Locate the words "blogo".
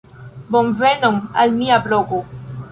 1.87-2.25